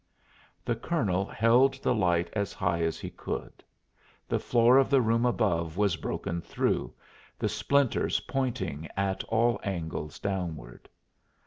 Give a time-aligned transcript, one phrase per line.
[0.65, 3.63] The colonel held the light as high as he could.
[4.27, 6.91] The floor of the room above was broken through,
[7.37, 10.89] the splinters pointing at all angles downward.